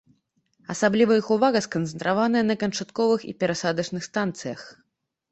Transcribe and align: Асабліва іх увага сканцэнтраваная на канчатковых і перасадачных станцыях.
Асабліва 0.73 1.17
іх 1.17 1.27
увага 1.35 1.59
сканцэнтраваная 1.65 2.41
на 2.47 2.55
канчатковых 2.63 3.21
і 3.33 3.35
перасадачных 3.43 4.07
станцыях. 4.09 4.65